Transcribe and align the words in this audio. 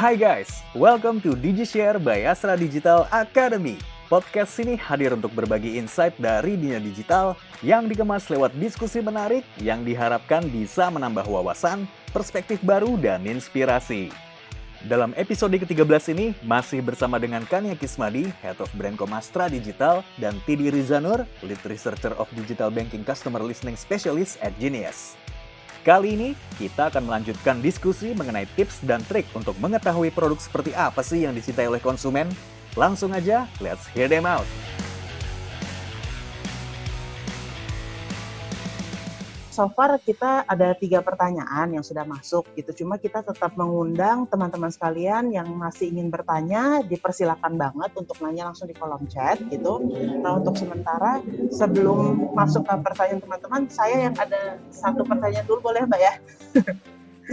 Hai 0.00 0.16
guys, 0.16 0.64
welcome 0.72 1.20
to 1.20 1.36
DigiShare 1.36 2.00
by 2.00 2.24
Astra 2.24 2.56
Digital 2.56 3.04
Academy. 3.12 3.76
Podcast 4.08 4.56
ini 4.56 4.72
hadir 4.72 5.12
untuk 5.12 5.28
berbagi 5.36 5.76
insight 5.76 6.16
dari 6.16 6.56
dunia 6.56 6.80
digital 6.80 7.36
yang 7.60 7.84
dikemas 7.84 8.32
lewat 8.32 8.56
diskusi 8.56 9.04
menarik 9.04 9.44
yang 9.60 9.84
diharapkan 9.84 10.48
bisa 10.48 10.88
menambah 10.88 11.28
wawasan, 11.28 11.84
perspektif 12.16 12.64
baru, 12.64 12.96
dan 12.96 13.28
inspirasi. 13.28 14.08
Dalam 14.88 15.12
episode 15.20 15.52
ke-13 15.60 16.16
ini, 16.16 16.32
masih 16.48 16.80
bersama 16.80 17.20
dengan 17.20 17.44
Kania 17.44 17.76
Kismadi, 17.76 18.32
Head 18.40 18.56
of 18.64 18.72
Brand 18.72 18.96
Astra 19.12 19.52
Digital, 19.52 20.00
dan 20.16 20.32
Tidi 20.48 20.72
Rizanur, 20.72 21.28
Lead 21.44 21.60
Researcher 21.68 22.16
of 22.16 22.24
Digital 22.32 22.72
Banking 22.72 23.04
Customer 23.04 23.44
Listening 23.44 23.76
Specialist 23.76 24.40
at 24.40 24.56
Genius. 24.56 25.20
Kali 25.80 26.12
ini 26.12 26.28
kita 26.60 26.92
akan 26.92 27.08
melanjutkan 27.08 27.64
diskusi 27.64 28.12
mengenai 28.12 28.44
tips 28.52 28.84
dan 28.84 29.00
trik 29.08 29.24
untuk 29.32 29.56
mengetahui 29.56 30.12
produk 30.12 30.36
seperti 30.36 30.76
apa 30.76 31.00
sih 31.00 31.24
yang 31.24 31.32
dicintai 31.32 31.72
oleh 31.72 31.80
konsumen. 31.80 32.28
Langsung 32.76 33.16
aja, 33.16 33.48
let's 33.64 33.88
hear 33.96 34.04
them 34.04 34.28
out. 34.28 34.44
So 39.60 39.68
far 39.76 40.00
kita 40.00 40.48
ada 40.48 40.72
tiga 40.72 41.04
pertanyaan 41.04 41.68
yang 41.68 41.84
sudah 41.84 42.08
masuk 42.08 42.48
gitu. 42.56 42.80
Cuma 42.80 42.96
kita 42.96 43.20
tetap 43.20 43.52
mengundang 43.60 44.24
teman-teman 44.24 44.72
sekalian 44.72 45.28
yang 45.28 45.52
masih 45.52 45.92
ingin 45.92 46.08
bertanya, 46.08 46.80
dipersilakan 46.88 47.60
banget 47.60 47.92
untuk 47.92 48.16
nanya 48.24 48.48
langsung 48.48 48.72
di 48.72 48.72
kolom 48.72 49.04
chat 49.04 49.36
gitu. 49.52 49.84
Nah 50.24 50.40
untuk 50.40 50.56
sementara 50.56 51.20
sebelum 51.52 52.32
masuk 52.32 52.64
ke 52.64 52.74
pertanyaan 52.80 53.20
teman-teman, 53.20 53.62
saya 53.68 54.08
yang 54.08 54.16
ada 54.16 54.56
satu 54.72 55.04
pertanyaan 55.04 55.44
dulu 55.44 55.60
boleh 55.60 55.84
mbak 55.84 56.00
ya? 56.00 56.12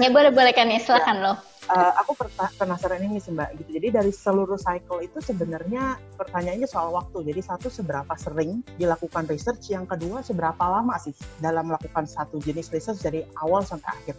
ya 0.03 0.09
boleh 0.11 0.35
boleh 0.35 0.51
kan 0.51 0.67
ya 0.67 0.83
silakan 0.83 1.15
ya. 1.15 1.23
loh 1.31 1.37
uh, 1.69 1.93
aku 2.01 2.15
penasaran 2.57 3.03
ini 3.03 3.19
sih 3.19 3.35
mbak 3.35 3.55
gitu. 3.59 3.79
Jadi 3.79 3.87
dari 3.93 4.11
seluruh 4.11 4.57
cycle 4.59 5.03
itu 5.03 5.19
sebenarnya 5.19 5.99
pertanyaannya 6.15 6.67
soal 6.67 6.91
waktu. 6.95 7.27
Jadi 7.27 7.41
satu 7.43 7.67
seberapa 7.67 8.13
sering 8.15 8.63
dilakukan 8.79 9.27
research? 9.27 9.71
Yang 9.71 9.95
kedua 9.95 10.23
seberapa 10.23 10.63
lama 10.63 10.95
sih 10.99 11.13
dalam 11.43 11.71
melakukan 11.71 12.07
satu 12.07 12.39
jenis 12.43 12.71
research 12.71 13.03
dari 13.03 13.23
awal 13.43 13.63
sampai 13.63 13.89
akhir? 13.91 14.15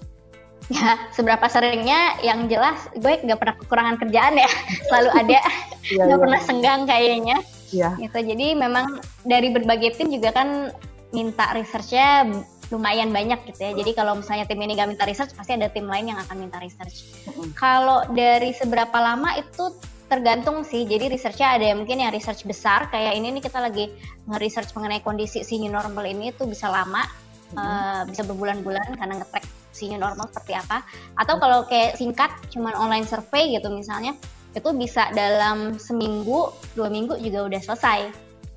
Ya 0.69 1.01
seberapa 1.17 1.49
seringnya? 1.49 2.21
Yang 2.21 2.41
jelas 2.53 2.79
gue 2.93 3.13
nggak 3.25 3.39
pernah 3.41 3.57
kekurangan 3.57 3.97
kerjaan 4.01 4.35
ya. 4.37 4.51
Selalu 4.93 5.11
ada. 5.17 5.41
Iya, 5.89 6.03
nggak 6.05 6.19
ya, 6.21 6.25
pernah 6.25 6.41
senggang 6.45 6.81
kayaknya. 6.85 7.39
Ya. 7.69 7.93
gitu. 8.01 8.19
Jadi 8.21 8.57
memang 8.57 9.01
dari 9.29 9.53
berbagai 9.53 10.01
tim 10.01 10.09
juga 10.09 10.33
kan 10.33 10.73
minta 11.13 11.57
researchnya 11.57 12.29
lumayan 12.69 13.09
banyak 13.13 13.41
gitu 13.49 13.61
ya. 13.65 13.73
Jadi 13.73 13.91
kalau 13.97 14.21
misalnya 14.21 14.45
tim 14.45 14.61
ini 14.61 14.77
gak 14.77 14.89
minta 14.93 15.05
research, 15.09 15.33
pasti 15.33 15.57
ada 15.57 15.73
tim 15.73 15.89
lain 15.89 16.13
yang 16.13 16.19
akan 16.21 16.37
minta 16.37 16.61
research. 16.61 17.09
Kalau 17.57 18.05
dari 18.13 18.53
seberapa 18.53 18.97
lama 19.01 19.37
itu 19.41 19.73
tergantung 20.09 20.65
sih. 20.65 20.89
Jadi 20.89 21.13
researchnya 21.13 21.61
ada 21.61 21.65
yang 21.69 21.85
mungkin 21.85 22.01
yang 22.01 22.11
research 22.11 22.49
besar, 22.49 22.89
kayak 22.89 23.13
ini 23.17 23.29
nih 23.39 23.43
kita 23.45 23.61
lagi 23.61 23.93
nge-research 24.25 24.73
mengenai 24.73 25.05
kondisi 25.05 25.45
si 25.45 25.61
new 25.61 25.69
normal 25.69 26.05
ini 26.09 26.33
itu 26.33 26.49
bisa 26.49 26.73
lama, 26.73 27.05
mm-hmm. 27.05 27.57
uh, 27.61 28.03
bisa 28.09 28.25
berbulan-bulan 28.25 28.97
karena 28.97 29.21
nge-track 29.21 29.45
si 29.73 29.93
new 29.93 30.01
normal 30.01 30.29
seperti 30.33 30.57
apa. 30.57 30.81
Atau 31.21 31.37
kalau 31.37 31.69
kayak 31.69 32.01
singkat, 32.01 32.33
cuman 32.49 32.73
online 32.77 33.05
survey 33.05 33.53
gitu 33.53 33.69
misalnya, 33.69 34.17
itu 34.57 34.69
bisa 34.73 35.13
dalam 35.13 35.77
seminggu, 35.77 36.57
dua 36.73 36.89
minggu 36.89 37.21
juga 37.21 37.45
udah 37.45 37.61
selesai. 37.61 38.01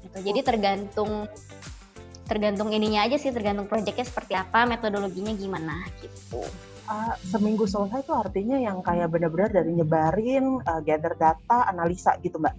Gitu. 0.08 0.18
Jadi 0.24 0.40
tergantung 0.48 1.28
tergantung 2.32 2.72
ininya 2.72 3.04
aja 3.04 3.20
sih 3.20 3.36
tergantung 3.36 3.68
proyeknya 3.68 4.08
seperti 4.08 4.40
apa 4.40 4.64
metodologinya 4.64 5.36
gimana 5.36 5.84
gitu 6.00 6.40
uh, 6.88 7.12
seminggu 7.28 7.68
selesai 7.68 8.08
itu 8.08 8.16
artinya 8.16 8.56
yang 8.56 8.80
kayak 8.80 9.12
benar-benar 9.12 9.52
dari 9.52 9.76
nyebarin 9.76 10.64
uh, 10.64 10.80
gather 10.80 11.12
data 11.20 11.68
analisa 11.68 12.16
gitu 12.24 12.40
mbak 12.40 12.56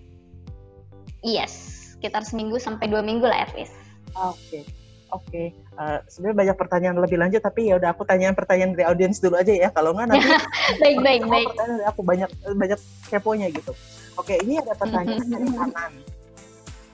yes 1.25 1.81
sekitar 1.97 2.21
seminggu 2.21 2.61
sampai 2.61 2.93
dua 2.93 3.01
minggu 3.01 3.25
lah 3.25 3.49
at 3.49 3.53
least 3.57 3.73
oke 4.13 4.37
okay. 4.37 4.69
Oke, 5.13 5.29
okay. 5.29 5.47
uh, 5.77 6.01
sebenarnya 6.09 6.37
banyak 6.41 6.57
pertanyaan 6.57 6.97
lebih 6.97 7.21
lanjut, 7.21 7.45
tapi 7.45 7.69
ya 7.69 7.77
udah 7.77 7.93
aku 7.93 8.09
tanya 8.09 8.33
pertanyaan 8.33 8.73
dari 8.73 8.89
audiens 8.89 9.21
dulu 9.21 9.37
aja 9.37 9.53
ya. 9.53 9.69
Kalau 9.69 9.93
nggak 9.93 10.09
nanti 10.09 10.25
baik 10.81 11.05
baik 11.05 11.23
baik. 11.29 11.53
Pertanyaan 11.53 11.77
dari 11.77 11.85
aku 11.85 12.01
banyak 12.01 12.31
banyak 12.57 12.81
keponya 13.13 13.53
gitu. 13.53 13.77
Oke, 14.17 14.41
ini 14.41 14.57
ada 14.57 14.73
pertanyaan 14.73 15.29
dari 15.29 15.53
Hanan 15.53 15.93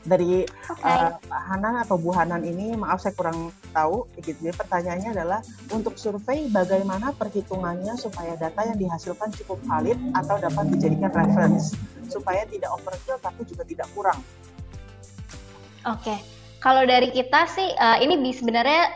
dari 0.09 0.49
okay. 0.49 0.83
uh, 0.83 1.15
eh, 1.21 1.43
Hanan 1.53 1.85
atau 1.85 2.01
Bu 2.01 2.11
Hanan 2.17 2.41
ini 2.43 2.73
maaf 2.75 3.05
saya 3.05 3.13
kurang 3.13 3.53
tahu 3.77 4.09
gitu. 4.19 4.35
Jadi 4.41 4.57
pertanyaannya 4.57 5.11
adalah 5.13 5.41
untuk 5.71 6.01
survei 6.01 6.49
bagaimana 6.49 7.13
perhitungannya 7.13 7.95
supaya 8.01 8.35
data 8.41 8.65
yang 8.65 8.81
dihasilkan 8.81 9.29
cukup 9.45 9.61
valid 9.69 10.01
atau 10.17 10.41
dapat 10.41 10.65
dijadikan 10.73 11.13
reference 11.13 11.77
supaya 12.09 12.49
tidak 12.49 12.73
overkill 12.73 13.21
tapi 13.21 13.45
juga 13.45 13.63
tidak 13.69 13.87
kurang. 13.93 14.19
Oke. 15.85 16.03
Okay. 16.03 16.19
Kalau 16.59 16.83
dari 16.83 17.15
kita 17.15 17.47
sih 17.47 17.69
uh, 17.79 18.03
ini 18.03 18.19
sebenarnya 18.35 18.91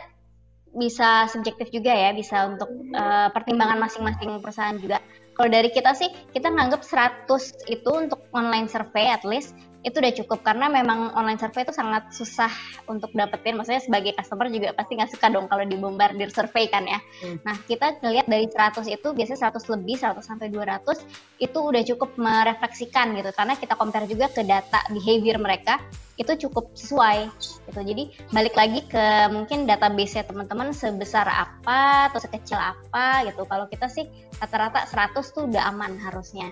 bisa 0.73 1.29
subjektif 1.29 1.69
juga 1.69 1.93
ya, 1.93 2.11
bisa 2.11 2.49
untuk 2.49 2.67
uh, 2.97 3.29
pertimbangan 3.31 3.77
masing-masing 3.79 4.41
perusahaan 4.41 4.75
juga. 4.81 4.99
Kalau 5.33 5.49
dari 5.49 5.69
kita 5.73 5.97
sih, 5.97 6.09
kita 6.33 6.49
nganggap 6.49 6.85
100 6.85 7.29
itu 7.69 7.89
untuk 7.89 8.21
online 8.33 8.69
survey 8.69 9.09
at 9.09 9.25
least 9.25 9.57
itu 9.83 9.99
udah 9.99 10.13
cukup 10.15 10.39
karena 10.47 10.71
memang 10.71 11.11
online 11.11 11.35
survey 11.35 11.67
itu 11.67 11.75
sangat 11.75 12.07
susah 12.15 12.49
untuk 12.87 13.11
dapetin. 13.11 13.59
Maksudnya 13.59 13.83
sebagai 13.83 14.15
customer 14.15 14.47
juga 14.47 14.71
pasti 14.71 14.95
nggak 14.95 15.11
suka 15.11 15.27
dong 15.27 15.51
kalau 15.51 15.67
dibombardir 15.67 16.31
survei 16.31 16.71
kan 16.71 16.87
ya. 16.87 16.99
Hmm. 17.23 17.37
nah 17.43 17.55
kita 17.67 17.99
ngelihat 17.99 18.27
dari 18.31 18.47
100 18.47 18.87
itu 18.87 19.07
biasanya 19.11 19.51
100 19.51 19.73
lebih 19.75 19.95
100 19.99 20.23
sampai 20.23 20.47
200 20.49 21.43
itu 21.43 21.59
udah 21.59 21.83
cukup 21.83 22.09
merefleksikan 22.15 23.11
gitu. 23.19 23.29
Karena 23.35 23.53
kita 23.59 23.75
compare 23.75 24.07
juga 24.07 24.31
ke 24.31 24.47
data 24.47 24.79
behavior 24.87 25.35
mereka 25.35 25.83
itu 26.15 26.47
cukup 26.47 26.71
sesuai 26.79 27.27
gitu. 27.67 27.79
Jadi 27.83 28.03
balik 28.31 28.55
lagi 28.55 28.87
ke 28.87 29.27
mungkin 29.35 29.67
database 29.67 30.23
teman-teman 30.23 30.71
sebesar 30.71 31.27
apa 31.27 32.07
atau 32.07 32.23
sekecil 32.23 32.55
apa 32.55 33.27
gitu. 33.27 33.43
Kalau 33.43 33.67
kita 33.67 33.91
sih 33.91 34.07
rata-rata 34.39 34.87
100 34.87 35.35
tuh 35.35 35.43
udah 35.51 35.67
aman 35.75 35.99
harusnya 35.99 36.47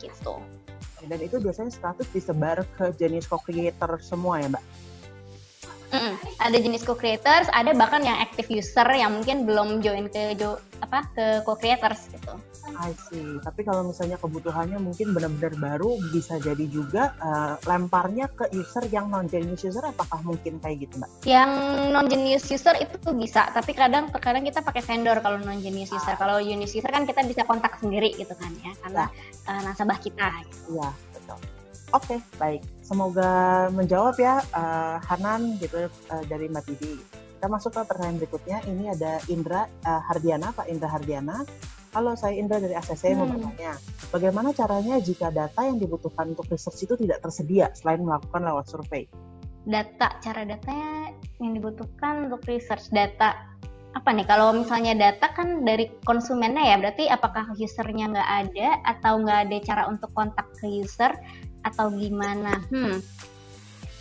gitu 0.00 0.42
dan 1.06 1.18
itu 1.18 1.38
biasanya 1.42 1.72
status 1.72 2.08
disebar 2.10 2.62
ke 2.78 2.94
jenis 2.98 3.26
co-creator 3.26 3.98
semua 4.02 4.38
ya 4.42 4.48
mbak? 4.52 4.64
Mm, 5.92 6.14
ada 6.40 6.56
jenis 6.56 6.82
co-creators, 6.88 7.52
ada 7.52 7.76
bahkan 7.76 8.00
yang 8.00 8.16
active 8.16 8.48
user 8.48 8.88
yang 8.96 9.12
mungkin 9.12 9.44
belum 9.44 9.84
join 9.84 10.08
ke 10.08 10.32
jo, 10.40 10.56
apa 10.80 11.04
ke 11.12 11.26
co-creators 11.44 12.08
gitu. 12.08 12.32
I 12.78 12.92
see. 13.08 13.38
Tapi 13.42 13.60
kalau 13.62 13.86
misalnya 13.86 14.16
kebutuhannya 14.16 14.78
mungkin 14.80 15.12
benar-benar 15.12 15.54
baru, 15.58 15.98
bisa 16.12 16.38
jadi 16.40 16.64
juga 16.68 17.12
uh, 17.20 17.54
lemparnya 17.64 18.30
ke 18.32 18.50
user 18.56 18.88
yang 18.88 19.12
non 19.12 19.28
genius 19.28 19.64
user, 19.66 19.84
apakah 19.84 20.20
mungkin 20.24 20.62
kayak 20.62 20.88
gitu, 20.88 21.00
mbak? 21.00 21.10
Yang 21.26 21.50
non 21.92 22.06
genius 22.08 22.44
user 22.48 22.76
itu 22.80 22.96
bisa, 23.16 23.48
tapi 23.52 23.76
kadang 23.76 24.08
terkadang 24.08 24.46
kita 24.46 24.64
pakai 24.64 24.82
vendor 24.84 25.18
kalau 25.20 25.38
non 25.40 25.60
genius 25.60 25.92
user. 25.92 26.14
Ah. 26.14 26.18
Kalau 26.18 26.36
genius 26.40 26.72
user 26.72 26.90
kan 26.90 27.04
kita 27.04 27.20
bisa 27.26 27.42
kontak 27.44 27.76
sendiri 27.82 28.14
gitu 28.16 28.32
kan 28.38 28.52
ya, 28.62 28.72
karena 28.82 29.04
ya. 29.08 29.50
uh, 29.52 29.60
nasabah 29.66 29.98
kita. 30.00 30.28
Iya, 30.70 30.88
betul. 31.14 31.38
Oke, 31.92 32.16
okay, 32.16 32.18
baik. 32.40 32.62
Semoga 32.80 33.68
menjawab 33.68 34.16
ya 34.16 34.40
uh, 34.56 34.96
Hanan 35.04 35.60
gitu 35.60 35.88
uh, 35.88 36.24
dari 36.24 36.48
Mbak 36.48 36.64
Didi. 36.72 36.96
Kita 37.42 37.50
masuk 37.50 37.74
ke 37.74 37.82
pertanyaan 37.90 38.22
berikutnya. 38.22 38.58
Ini 38.70 38.84
ada 38.94 39.18
Indra 39.26 39.66
uh, 39.66 40.02
Hardiana, 40.06 40.54
Pak 40.54 40.70
Indra 40.70 40.86
Hardiana. 40.86 41.42
Halo, 41.92 42.16
saya 42.16 42.40
Indra 42.40 42.56
dari 42.56 42.72
ACC 42.72 43.12
hmm. 43.12 43.16
mau 43.20 43.28
bertanya, 43.28 43.76
bagaimana 44.08 44.48
caranya 44.56 44.96
jika 44.96 45.28
data 45.28 45.60
yang 45.60 45.76
dibutuhkan 45.76 46.32
untuk 46.32 46.48
research 46.48 46.88
itu 46.88 46.96
tidak 46.96 47.20
tersedia 47.20 47.68
selain 47.76 48.00
melakukan 48.00 48.48
lewat 48.48 48.64
survei? 48.64 49.04
Data, 49.68 50.16
cara 50.24 50.48
datanya 50.48 51.12
yang 51.36 51.52
dibutuhkan 51.52 52.32
untuk 52.32 52.48
research 52.48 52.88
data 52.96 53.36
apa 53.92 54.08
nih 54.08 54.24
kalau 54.24 54.56
misalnya 54.56 54.96
data 54.96 55.36
kan 55.36 55.68
dari 55.68 55.92
konsumennya 56.08 56.64
ya 56.64 56.80
berarti 56.80 57.12
apakah 57.12 57.52
usernya 57.52 58.08
nggak 58.08 58.30
ada 58.40 58.68
atau 58.88 59.20
nggak 59.20 59.38
ada 59.44 59.56
cara 59.60 59.82
untuk 59.84 60.08
kontak 60.16 60.48
ke 60.56 60.64
user 60.64 61.12
atau 61.68 61.92
gimana? 61.92 62.56
Hmm. 62.72 63.04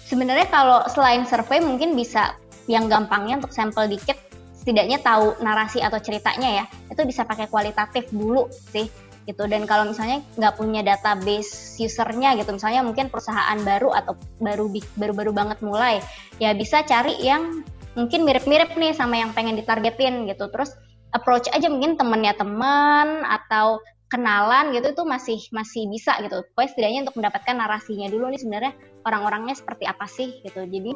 Sebenarnya 0.07 0.47
kalau 0.47 0.87
selain 0.87 1.27
survei 1.27 1.59
mungkin 1.59 1.99
bisa 1.99 2.39
yang 2.71 2.87
gampangnya 2.87 3.43
untuk 3.43 3.51
sampel 3.51 3.91
dikit 3.91 4.15
setidaknya 4.61 5.01
tahu 5.01 5.41
narasi 5.41 5.81
atau 5.81 5.97
ceritanya 5.97 6.63
ya 6.63 6.65
itu 6.93 7.01
bisa 7.03 7.25
pakai 7.25 7.49
kualitatif 7.49 8.13
dulu 8.13 8.45
sih 8.69 8.85
gitu 9.25 9.45
dan 9.45 9.65
kalau 9.69 9.89
misalnya 9.89 10.21
nggak 10.37 10.53
punya 10.57 10.81
database 10.81 11.77
usernya 11.77 12.33
gitu 12.37 12.53
misalnya 12.53 12.81
mungkin 12.81 13.09
perusahaan 13.09 13.57
baru 13.61 13.93
atau 13.93 14.17
baru 14.41 14.69
baru-baru 14.97 15.31
banget 15.33 15.57
mulai 15.61 16.01
ya 16.41 16.53
bisa 16.57 16.81
cari 16.81 17.17
yang 17.21 17.61
mungkin 17.93 18.25
mirip-mirip 18.25 18.73
nih 18.77 18.93
sama 18.97 19.21
yang 19.21 19.33
pengen 19.33 19.57
ditargetin 19.57 20.25
gitu 20.25 20.49
terus 20.49 20.73
approach 21.13 21.49
aja 21.51 21.67
mungkin 21.69 21.99
temennya 21.99 22.33
teman 22.33 23.21
atau 23.27 23.83
kenalan 24.11 24.75
gitu 24.75 24.91
itu 24.91 25.03
masih 25.07 25.39
masih 25.55 25.87
bisa 25.87 26.19
gitu. 26.19 26.43
Pokoknya 26.51 26.69
setidaknya 26.75 26.99
untuk 27.07 27.15
mendapatkan 27.23 27.55
narasinya 27.55 28.11
dulu 28.11 28.27
nih 28.27 28.43
sebenarnya 28.43 28.73
orang-orangnya 29.07 29.55
seperti 29.55 29.87
apa 29.87 30.03
sih 30.11 30.43
gitu. 30.43 30.67
Jadi 30.67 30.91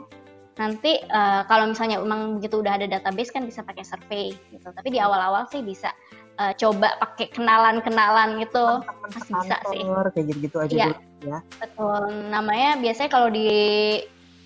nanti 0.55 1.03
uh, 1.11 1.43
kalau 1.51 1.67
misalnya 1.67 1.99
memang 1.99 2.39
begitu 2.39 2.63
udah 2.63 2.79
ada 2.79 2.87
database 2.87 3.31
kan 3.31 3.43
bisa 3.43 3.59
pakai 3.61 3.83
survei 3.83 4.31
gitu. 4.55 4.71
Tapi 4.71 4.87
di 4.87 4.99
awal-awal 5.03 5.47
sih 5.51 5.59
bisa 5.59 5.91
uh, 6.39 6.55
coba 6.55 6.95
pakai 6.99 7.31
kenalan-kenalan 7.35 8.39
gitu 8.39 8.79
masih 9.11 9.33
bisa 9.35 9.55
sih. 9.71 9.83
kayak 10.15 10.25
gitu-gitu 10.31 10.57
aja 10.63 10.71
Iya. 10.71 10.87
dulu 10.91 10.95
ya. 11.27 11.39
Betul. 11.59 12.03
Namanya 12.31 12.69
biasanya 12.79 13.09
kalau 13.11 13.29
di 13.31 13.49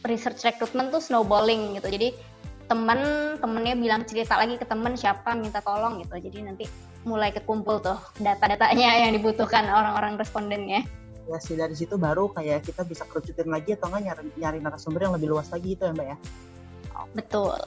research 0.08 0.42
recruitment 0.46 0.90
tuh 0.90 1.02
snowballing 1.04 1.78
gitu. 1.78 1.88
Jadi 1.94 2.10
temen 2.70 3.02
temennya 3.42 3.74
bilang 3.74 4.06
cerita 4.06 4.38
lagi 4.38 4.58
ke 4.58 4.66
temen 4.66 4.94
siapa 4.94 5.34
minta 5.38 5.62
tolong 5.62 6.02
gitu. 6.02 6.18
Jadi 6.18 6.38
nanti 6.46 6.66
mulai 7.08 7.32
kekumpul 7.32 7.80
tuh 7.82 7.98
data-datanya 8.20 9.08
yang 9.08 9.12
dibutuhkan 9.16 9.66
orang-orang 9.70 10.18
respondennya. 10.20 10.84
Sih 11.38 11.54
dari 11.54 11.78
situ 11.78 12.02
baru 12.02 12.34
kayak 12.34 12.66
kita 12.66 12.82
bisa 12.82 13.06
kerucutin 13.06 13.54
lagi 13.54 13.78
atau 13.78 13.94
enggak 13.94 14.04
nyari, 14.10 14.24
nyari 14.42 14.58
narasumber 14.66 15.06
yang 15.06 15.14
lebih 15.14 15.30
luas 15.38 15.54
lagi 15.54 15.78
gitu 15.78 15.86
ya 15.86 15.94
Mbak 15.94 16.08
ya. 16.10 16.18
Betul. 17.14 17.60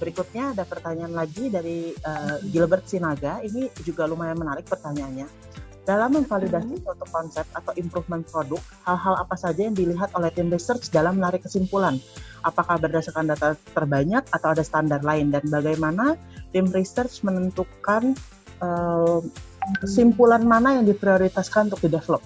Berikutnya 0.00 0.56
ada 0.56 0.64
pertanyaan 0.64 1.12
lagi 1.12 1.52
dari 1.52 1.92
uh, 1.92 2.40
Gilbert 2.48 2.88
Sinaga. 2.88 3.44
Ini 3.44 3.68
juga 3.84 4.08
lumayan 4.08 4.40
menarik 4.40 4.64
pertanyaannya. 4.64 5.28
Dalam 5.84 6.12
memvalidasi 6.12 6.80
suatu 6.80 7.04
konsep 7.08 7.44
atau 7.52 7.72
improvement 7.76 8.24
produk, 8.24 8.60
hal-hal 8.84 9.16
apa 9.20 9.36
saja 9.36 9.64
yang 9.64 9.76
dilihat 9.76 10.12
oleh 10.16 10.32
tim 10.32 10.48
research 10.48 10.88
dalam 10.88 11.20
menarik 11.20 11.44
kesimpulan? 11.44 12.00
Apakah 12.40 12.80
berdasarkan 12.80 13.28
data 13.28 13.52
terbanyak 13.76 14.24
atau 14.32 14.48
ada 14.56 14.64
standar 14.64 15.04
lain? 15.04 15.28
Dan 15.28 15.48
bagaimana 15.52 16.16
tim 16.52 16.68
research 16.72 17.20
menentukan 17.20 18.16
uh, 18.64 19.20
kesimpulan 19.84 20.40
mana 20.44 20.80
yang 20.80 20.88
diprioritaskan 20.88 21.68
untuk 21.72 21.84
di-develop? 21.84 22.24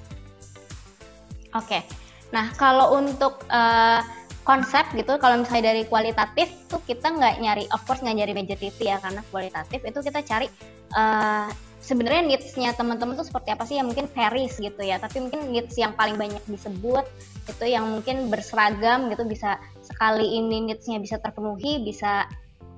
Oke. 1.54 1.86
Nah, 2.34 2.50
kalau 2.58 2.98
untuk 2.98 3.46
uh, 3.46 4.02
konsep 4.42 4.84
gitu, 4.92 5.16
kalau 5.22 5.40
misalnya 5.40 5.72
dari 5.72 5.86
kualitatif 5.86 6.50
tuh 6.66 6.82
kita 6.84 7.14
nggak 7.14 7.40
nyari, 7.40 7.64
of 7.70 7.80
course 7.86 8.02
nggak 8.02 8.16
nyari 8.18 8.32
majority 8.34 8.90
ya, 8.90 8.98
karena 8.98 9.22
kualitatif 9.30 9.80
itu 9.80 9.98
kita 10.02 10.20
cari 10.26 10.50
uh, 10.98 11.48
sebenarnya 11.80 12.26
needs-nya 12.26 12.74
teman-teman 12.74 13.16
tuh 13.16 13.24
seperti 13.24 13.54
apa 13.54 13.64
sih 13.64 13.78
yang 13.78 13.88
mungkin 13.88 14.10
varies 14.10 14.58
gitu 14.58 14.82
ya, 14.82 14.98
tapi 15.00 15.22
mungkin 15.22 15.48
needs 15.48 15.78
yang 15.78 15.96
paling 15.96 16.18
banyak 16.18 16.42
disebut 16.44 17.06
itu 17.44 17.64
yang 17.68 17.86
mungkin 17.86 18.32
berseragam 18.32 19.12
gitu 19.12 19.24
bisa 19.28 19.60
sekali 19.84 20.24
ini 20.24 20.72
needs-nya 20.72 20.98
bisa 21.00 21.16
terpenuhi, 21.20 21.84
bisa 21.84 22.28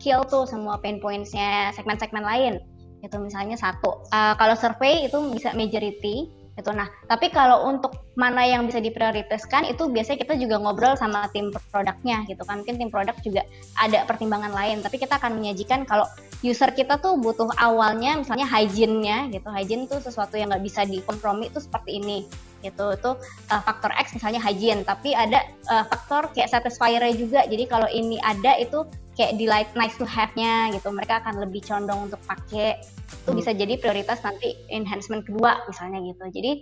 kill 0.02 0.26
tuh 0.28 0.44
semua 0.44 0.76
pain 0.78 1.00
points-nya 1.00 1.72
segmen-segmen 1.72 2.22
lain. 2.22 2.54
Itu 3.00 3.16
misalnya 3.22 3.56
satu. 3.56 4.06
Uh, 4.10 4.34
kalau 4.36 4.58
survei 4.58 5.06
itu 5.06 5.18
bisa 5.32 5.54
majority, 5.54 6.28
itu 6.56 6.70
nah 6.72 6.88
tapi 7.04 7.28
kalau 7.28 7.68
untuk 7.68 8.06
mana 8.16 8.48
yang 8.48 8.64
bisa 8.64 8.80
diprioritaskan 8.80 9.68
itu 9.68 9.92
biasanya 9.92 10.18
kita 10.24 10.34
juga 10.40 10.56
ngobrol 10.56 10.96
sama 10.96 11.28
tim 11.30 11.52
produknya 11.68 12.24
gitu 12.24 12.40
kan. 12.48 12.64
Mungkin 12.64 12.80
tim 12.80 12.88
produk 12.88 13.12
juga 13.20 13.44
ada 13.76 14.08
pertimbangan 14.08 14.56
lain 14.56 14.80
tapi 14.80 14.96
kita 14.96 15.20
akan 15.20 15.36
menyajikan 15.36 15.84
kalau 15.84 16.08
user 16.40 16.72
kita 16.72 16.96
tuh 16.96 17.20
butuh 17.20 17.52
awalnya 17.60 18.16
misalnya 18.16 18.48
hygiene-nya 18.48 19.28
gitu. 19.36 19.52
Hygiene 19.52 19.84
itu 19.84 20.00
sesuatu 20.00 20.40
yang 20.40 20.48
nggak 20.48 20.64
bisa 20.64 20.88
dikompromi 20.88 21.52
itu 21.52 21.60
seperti 21.60 22.00
ini 22.00 22.24
gitu. 22.64 22.96
Itu 22.96 23.20
uh, 23.52 23.62
faktor 23.62 23.92
X 24.00 24.16
misalnya 24.16 24.40
hygiene. 24.40 24.80
Tapi 24.80 25.12
ada 25.12 25.44
uh, 25.68 25.84
faktor 25.84 26.32
kayak 26.32 26.48
satisfier 26.48 27.04
juga. 27.12 27.44
Jadi 27.44 27.68
kalau 27.68 27.86
ini 27.92 28.16
ada 28.24 28.56
itu 28.56 28.88
kayak 29.12 29.36
like 29.44 29.72
nice 29.76 29.96
to 30.00 30.08
have-nya 30.08 30.72
gitu. 30.72 30.88
Mereka 30.88 31.20
akan 31.20 31.44
lebih 31.44 31.68
condong 31.68 32.08
untuk 32.08 32.20
pakai 32.24 32.80
itu 33.26 33.34
bisa 33.34 33.50
jadi 33.50 33.74
prioritas 33.74 34.22
nanti 34.22 34.54
enhancement 34.70 35.26
kedua 35.26 35.66
misalnya 35.66 35.98
gitu. 36.06 36.24
Jadi 36.30 36.52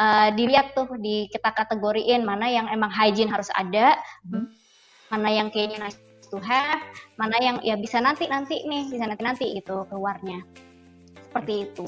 uh, 0.00 0.32
dilihat 0.32 0.72
tuh 0.72 0.88
di 0.96 1.28
kita 1.28 1.52
kategoriin 1.52 2.24
mana 2.24 2.48
yang 2.48 2.64
emang 2.72 2.88
hygiene 2.88 3.28
harus 3.28 3.52
ada 3.52 4.00
hmm. 4.24 4.48
mana 5.12 5.28
yang 5.28 5.52
kayaknya 5.52 5.84
nice 5.84 6.00
to 6.32 6.40
have 6.40 6.80
mana 7.20 7.36
yang 7.44 7.56
ya 7.60 7.76
bisa 7.76 8.00
nanti 8.00 8.24
nanti 8.24 8.64
nih 8.64 8.88
bisa 8.88 9.04
nanti 9.04 9.20
nanti 9.20 9.44
gitu 9.52 9.84
keluarnya. 9.92 10.40
Seperti 11.28 11.68
itu. 11.68 11.84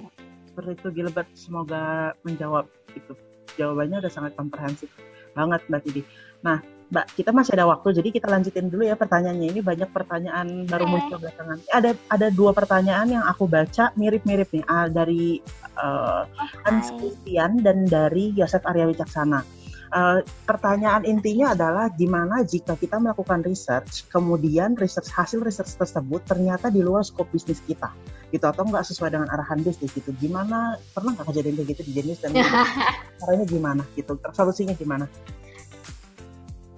Seperti 0.52 0.70
itu 0.76 0.88
Gilbert. 0.92 1.28
Semoga 1.32 2.12
menjawab 2.20 2.68
itu. 2.92 3.16
Jawabannya 3.56 4.04
udah 4.04 4.12
sangat 4.12 4.36
komprehensif 4.36 4.92
banget 5.36 5.60
Mbak 5.68 5.80
Tidi 5.84 6.02
nah 6.40 6.64
Mbak, 6.86 7.18
kita 7.18 7.30
masih 7.34 7.58
ada 7.58 7.66
waktu, 7.66 7.98
jadi 7.98 8.08
kita 8.14 8.30
lanjutin 8.30 8.70
dulu 8.70 8.86
ya 8.86 8.94
pertanyaannya. 8.94 9.50
Ini 9.50 9.60
banyak 9.62 9.90
pertanyaan 9.90 10.70
baru 10.70 10.86
muncul 10.86 11.18
belakangan. 11.18 11.58
Ada 11.74 11.98
ada 12.06 12.26
dua 12.30 12.54
pertanyaan 12.54 13.10
yang 13.10 13.24
aku 13.26 13.50
baca 13.50 13.90
mirip-mirip 13.98 14.46
nih, 14.54 14.62
uh, 14.70 14.86
dari 14.86 15.42
uh, 15.82 16.30
Hans 16.62 16.94
Christian 16.94 17.58
dan 17.66 17.90
dari 17.90 18.30
Yosef 18.38 18.62
Arya 18.62 18.86
Wicaksana. 18.86 19.42
Uh, 19.86 20.18
pertanyaan 20.46 21.06
intinya 21.06 21.54
adalah 21.54 21.90
gimana 21.94 22.42
jika 22.46 22.78
kita 22.78 23.02
melakukan 23.02 23.42
research, 23.42 24.06
kemudian 24.06 24.78
research 24.78 25.10
hasil 25.10 25.42
research 25.42 25.74
tersebut 25.78 26.22
ternyata 26.26 26.70
di 26.70 26.86
luar 26.86 27.02
skop 27.02 27.26
bisnis 27.34 27.62
kita, 27.66 27.90
gitu 28.30 28.46
atau 28.46 28.62
nggak 28.66 28.82
sesuai 28.86 29.10
dengan 29.10 29.26
arahan 29.34 29.58
bisnis 29.62 29.90
gitu. 29.90 30.14
Gimana 30.22 30.78
pernah 30.94 31.18
nggak 31.18 31.34
kejadian 31.34 31.54
kayak 31.58 31.68
gitu 31.74 31.82
di 31.82 31.92
jenis 31.98 32.18
dan 32.22 32.30
caranya 33.22 33.46
gimana 33.46 33.82
gitu? 33.98 34.14
Solusinya 34.30 34.74
gimana? 34.74 35.10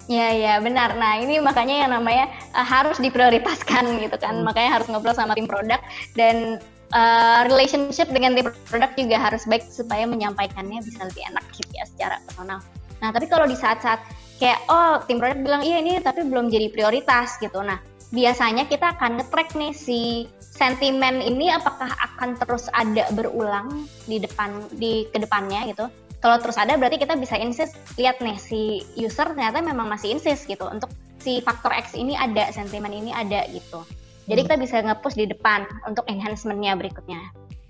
Ya 0.08 0.32
ya 0.32 0.56
benar. 0.64 0.96
Nah 0.96 1.20
ini 1.20 1.36
makanya 1.36 1.84
yang 1.84 1.90
namanya 1.92 2.32
uh, 2.56 2.64
harus 2.64 2.96
diprioritaskan 2.96 3.92
gitu 4.02 4.16
kan. 4.16 4.40
Hmm. 4.40 4.44
Makanya 4.48 4.80
harus 4.80 4.86
ngobrol 4.88 5.12
sama 5.12 5.36
tim 5.36 5.44
produk 5.44 5.78
dan 6.16 6.56
uh, 6.96 7.44
relationship 7.44 8.08
dengan 8.08 8.32
tim 8.32 8.48
produk 8.72 8.88
juga 8.96 9.20
harus 9.20 9.44
baik 9.44 9.68
supaya 9.68 10.08
menyampaikannya 10.08 10.80
bisa 10.80 11.04
lebih 11.04 11.22
enak 11.28 11.44
gitu 11.52 11.72
ya 11.76 11.84
secara 11.84 12.16
personal. 12.24 12.64
Nah 13.04 13.08
tapi 13.12 13.28
kalau 13.28 13.44
di 13.44 13.54
saat-saat 13.54 14.00
kayak 14.40 14.64
oh 14.72 15.04
tim 15.04 15.20
produk 15.20 15.38
bilang 15.44 15.62
iya 15.62 15.84
ini 15.84 16.00
tapi 16.00 16.24
belum 16.24 16.48
jadi 16.48 16.72
prioritas 16.72 17.36
gitu. 17.44 17.60
Nah 17.60 17.76
biasanya 18.08 18.64
kita 18.64 18.96
akan 18.96 19.20
ngetrack 19.20 19.52
nih 19.60 19.76
si 19.76 20.24
sentimen 20.40 21.20
ini 21.20 21.52
apakah 21.52 21.92
akan 21.92 22.34
terus 22.40 22.72
ada 22.72 23.04
berulang 23.12 23.84
di 24.08 24.16
depan 24.16 24.64
di 24.72 25.04
ke 25.12 25.20
depannya 25.20 25.68
gitu 25.68 25.86
kalau 26.18 26.36
terus 26.42 26.58
ada 26.58 26.74
berarti 26.74 26.98
kita 26.98 27.14
bisa 27.14 27.38
insist 27.38 27.78
lihat 27.94 28.18
nih 28.18 28.34
si 28.34 28.82
user 28.98 29.30
ternyata 29.30 29.62
memang 29.62 29.86
masih 29.86 30.18
insist 30.18 30.50
gitu 30.50 30.66
untuk 30.66 30.90
si 31.22 31.38
faktor 31.42 31.70
X 31.74 31.94
ini 31.94 32.18
ada 32.18 32.50
sentimen 32.50 32.90
ini 32.90 33.14
ada 33.14 33.46
gitu. 33.54 33.86
Jadi 34.28 34.44
kita 34.44 34.56
bisa 34.60 34.76
nge-push 34.84 35.16
di 35.16 35.26
depan 35.30 35.64
untuk 35.88 36.04
enhancementnya 36.10 36.76
berikutnya. 36.76 37.22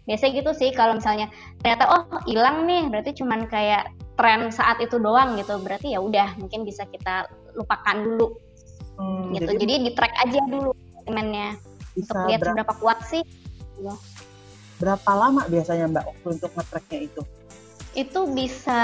Biasanya 0.08 0.32
gitu 0.42 0.50
sih 0.56 0.70
kalau 0.72 0.96
misalnya 0.96 1.28
ternyata 1.60 1.84
oh 1.86 2.02
hilang 2.24 2.64
nih 2.64 2.88
berarti 2.88 3.20
cuman 3.20 3.46
kayak 3.46 3.92
tren 4.16 4.48
saat 4.50 4.80
itu 4.80 4.96
doang 4.96 5.36
gitu. 5.36 5.60
Berarti 5.60 5.94
ya 5.94 6.00
udah 6.00 6.34
mungkin 6.40 6.64
bisa 6.64 6.88
kita 6.88 7.28
lupakan 7.54 7.96
dulu. 8.00 8.32
Hmm, 8.98 9.30
gitu. 9.36 9.54
jadi, 9.54 9.62
jadi 9.62 9.74
di 9.86 9.90
track 9.94 10.14
aja 10.24 10.40
dulu 10.48 10.72
sentimennya. 10.98 11.54
Untuk 11.94 12.16
lihat 12.26 12.40
seberapa 12.42 12.74
kuat 12.80 12.98
sih. 13.06 13.22
Berapa 14.82 15.10
lama 15.14 15.46
biasanya 15.46 15.86
mbak 15.92 16.04
waktu 16.10 16.26
untuk 16.40 16.50
nge-tracknya 16.56 16.98
itu 17.06 17.22
itu 17.98 18.30
bisa 18.30 18.80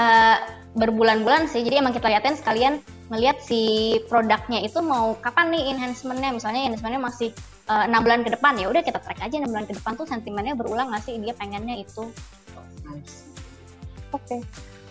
berbulan-bulan 0.75 1.47
sih. 1.47 1.63
Jadi 1.63 1.79
emang 1.79 1.95
kita 1.95 2.11
liatin 2.11 2.35
sekalian 2.35 2.83
ngelihat 3.07 3.39
si 3.39 3.95
produknya 4.11 4.59
itu 4.59 4.83
mau 4.83 5.15
kapan 5.23 5.55
nih 5.55 5.71
enhancementnya. 5.71 6.35
Misalnya 6.35 6.67
enhancementnya 6.67 7.01
masih 7.01 7.29
eh, 7.71 7.83
enam 7.87 8.01
uh, 8.01 8.03
bulan 8.03 8.27
ke 8.27 8.29
depan 8.35 8.59
ya 8.59 8.67
udah 8.67 8.83
kita 8.83 8.99
track 8.99 9.23
aja 9.23 9.35
enam 9.39 9.55
bulan 9.55 9.65
ke 9.65 9.73
depan 9.79 9.95
tuh 9.95 10.05
sentimennya 10.05 10.53
berulang 10.59 10.91
nggak 10.91 11.03
sih 11.07 11.15
dia 11.23 11.31
pengennya 11.31 11.79
itu. 11.79 12.11
Nice. 12.83 13.31
Oke. 14.11 14.39
Okay. 14.39 14.41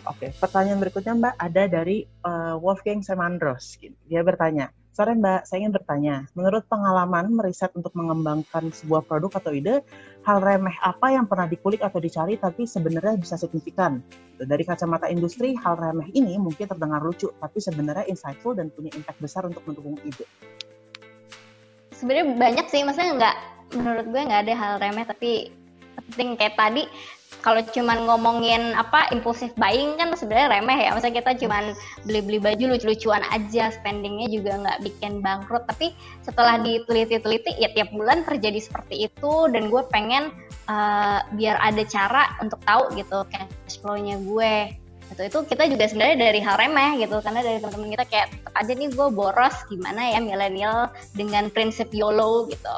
Oke, 0.05 0.29
okay. 0.29 0.31
pertanyaan 0.37 0.85
berikutnya 0.85 1.17
Mbak 1.17 1.35
ada 1.41 1.63
dari 1.65 2.05
uh, 2.29 2.61
Wolfgang 2.61 3.01
Semandros. 3.01 3.81
Dia 3.81 4.21
bertanya, 4.21 4.69
Sore 4.95 5.11
Mbak, 5.11 5.51
saya 5.51 5.67
ingin 5.67 5.75
bertanya, 5.75 6.23
menurut 6.39 6.71
pengalaman 6.71 7.27
meriset 7.35 7.75
untuk 7.75 7.91
mengembangkan 7.99 8.71
sebuah 8.71 9.03
produk 9.03 9.43
atau 9.43 9.51
ide, 9.51 9.83
hal 10.23 10.39
remeh 10.39 10.71
apa 10.87 11.11
yang 11.11 11.27
pernah 11.27 11.51
dikulik 11.51 11.83
atau 11.83 11.99
dicari 11.99 12.39
tapi 12.39 12.63
sebenarnya 12.63 13.19
bisa 13.19 13.35
signifikan? 13.35 13.99
Dari 14.39 14.63
kacamata 14.63 15.11
industri, 15.11 15.59
hal 15.59 15.83
remeh 15.83 16.15
ini 16.15 16.39
mungkin 16.39 16.71
terdengar 16.71 17.03
lucu, 17.03 17.27
tapi 17.43 17.59
sebenarnya 17.59 18.07
insightful 18.07 18.55
dan 18.55 18.71
punya 18.71 18.95
impact 18.95 19.19
besar 19.19 19.43
untuk 19.51 19.67
mendukung 19.67 19.99
ide. 20.07 20.31
Sebenarnya 21.91 22.31
banyak 22.39 22.67
sih, 22.71 22.87
maksudnya 22.87 23.19
nggak, 23.19 23.37
menurut 23.75 24.07
gue 24.15 24.21
nggak 24.31 24.43
ada 24.47 24.55
hal 24.55 24.73
remeh, 24.79 25.07
tapi 25.11 25.51
penting 26.15 26.39
kayak 26.39 26.55
tadi 26.55 26.87
kalau 27.45 27.61
cuman 27.61 28.09
ngomongin 28.09 28.73
apa 28.73 29.13
impulsif 29.13 29.53
buying 29.61 30.01
kan 30.01 30.17
sebenarnya 30.17 30.49
remeh 30.49 30.79
ya. 30.81 30.97
Maksudnya 30.97 31.21
kita 31.21 31.33
cuman 31.45 31.77
beli-beli 32.09 32.41
baju 32.41 32.73
lucu-lucuan 32.73 33.21
aja, 33.29 33.69
spendingnya 33.69 34.33
juga 34.33 34.57
nggak 34.65 34.81
bikin 34.81 35.21
bangkrut. 35.21 35.69
Tapi 35.69 35.93
setelah 36.25 36.57
diteliti-teliti, 36.65 37.61
ya 37.61 37.69
tiap 37.77 37.93
bulan 37.93 38.25
terjadi 38.25 38.57
seperti 38.65 39.13
itu. 39.13 39.53
Dan 39.53 39.69
gue 39.69 39.85
pengen 39.93 40.33
uh, 40.73 41.21
biar 41.37 41.61
ada 41.61 41.85
cara 41.85 42.33
untuk 42.41 42.57
tahu 42.65 42.97
gitu 42.97 43.29
cash 43.29 43.77
flow-nya 43.85 44.17
gue. 44.25 44.73
Gitu. 45.13 45.21
Itu 45.29 45.39
kita 45.45 45.69
juga 45.69 45.85
sebenarnya 45.85 46.17
dari 46.17 46.41
hal 46.41 46.57
remeh 46.57 46.97
gitu. 46.97 47.21
Karena 47.21 47.45
dari 47.45 47.61
teman-teman 47.61 47.93
kita 47.93 48.05
kayak 48.09 48.27
tetap 48.41 48.55
aja 48.57 48.73
nih 48.73 48.89
gue 48.89 49.09
boros 49.13 49.57
gimana 49.69 50.17
ya 50.17 50.19
milenial 50.25 50.89
dengan 51.13 51.53
prinsip 51.53 51.93
YOLO 51.93 52.49
gitu. 52.49 52.77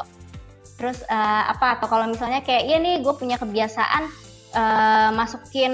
Terus 0.74 1.06
uh, 1.06 1.54
apa 1.54 1.78
atau 1.78 1.86
kalau 1.86 2.10
misalnya 2.10 2.42
kayak 2.42 2.66
iya 2.66 2.82
nih 2.82 2.98
gue 3.00 3.14
punya 3.14 3.38
kebiasaan 3.38 4.25
uh, 4.56 5.12
masukin 5.12 5.72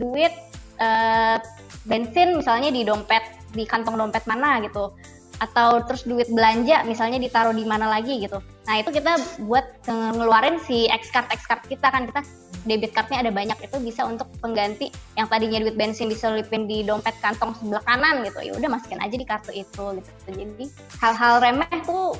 duit 0.00 0.32
uh, 0.80 1.38
bensin 1.86 2.40
misalnya 2.40 2.72
di 2.72 2.82
dompet 2.82 3.22
di 3.54 3.62
kantong 3.68 3.94
dompet 3.94 4.26
mana 4.26 4.58
gitu 4.64 4.90
atau 5.36 5.84
terus 5.84 6.08
duit 6.08 6.32
belanja 6.32 6.80
misalnya 6.88 7.20
ditaruh 7.20 7.52
di 7.52 7.68
mana 7.68 7.92
lagi 7.92 8.24
gitu. 8.24 8.40
Nah 8.64 8.80
itu 8.80 8.88
kita 8.88 9.20
buat 9.44 9.68
ngeluarin 9.84 10.56
si 10.64 10.88
X 10.88 11.12
card 11.12 11.28
X 11.28 11.44
card 11.44 11.62
kita 11.68 11.92
kan 11.92 12.08
kita 12.08 12.24
debit 12.64 12.96
cardnya 12.96 13.20
ada 13.20 13.30
banyak 13.30 13.54
itu 13.62 13.76
bisa 13.78 14.08
untuk 14.08 14.26
pengganti 14.40 14.90
yang 15.14 15.28
tadinya 15.28 15.60
duit 15.62 15.76
bensin 15.76 16.08
diselipin 16.08 16.64
di 16.64 16.82
dompet 16.82 17.14
kantong 17.20 17.52
sebelah 17.60 17.84
kanan 17.84 18.24
gitu 18.24 18.40
ya 18.42 18.52
udah 18.56 18.68
masukin 18.80 18.98
aja 18.98 19.12
di 19.12 19.26
kartu 19.28 19.52
itu 19.52 19.84
gitu. 20.00 20.10
Jadi 20.32 20.64
hal-hal 21.04 21.44
remeh 21.44 21.70
tuh 21.84 22.16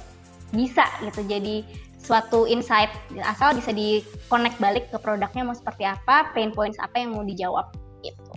bisa 0.52 0.86
gitu 1.02 1.26
jadi 1.26 1.66
suatu 2.06 2.46
insight 2.46 2.94
asal 3.26 3.50
bisa 3.58 3.74
di 3.74 4.06
connect 4.30 4.62
balik 4.62 4.86
ke 4.94 4.98
produknya 5.02 5.42
mau 5.42 5.56
seperti 5.58 5.82
apa, 5.82 6.30
pain 6.30 6.54
points 6.54 6.78
apa 6.78 7.02
yang 7.02 7.18
mau 7.18 7.26
dijawab 7.26 7.74
gitu. 8.06 8.34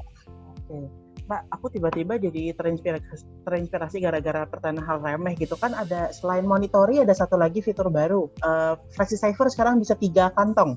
Oke. 0.50 0.90
Mbak, 1.30 1.42
aku 1.54 1.66
tiba-tiba 1.70 2.18
jadi 2.18 2.58
terinspirasi, 2.58 3.46
terinspirasi 3.46 4.02
gara-gara 4.02 4.50
pertanyaan 4.50 4.82
hal 4.82 4.98
remeh 4.98 5.38
gitu. 5.38 5.54
Kan 5.62 5.78
ada 5.78 6.10
selain 6.10 6.42
monitori 6.42 7.06
ada 7.06 7.14
satu 7.14 7.38
lagi 7.38 7.62
fitur 7.62 7.94
baru. 7.94 8.26
Uh, 8.42 8.74
Flexi 8.98 9.14
Saver 9.14 9.46
sekarang 9.54 9.78
bisa 9.78 9.94
tiga 9.94 10.34
kantong 10.34 10.74